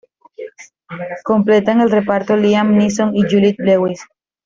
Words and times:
Completan 1.23 1.79
el 1.79 1.91
reparto 1.91 2.35
Liam 2.35 2.75
Neeson 2.75 3.15
y 3.15 3.21
Juliette 3.29 3.59
Lewis. 3.63 4.01